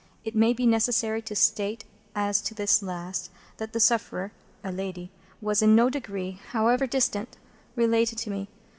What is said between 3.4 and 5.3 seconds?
that the sufferer (a lady)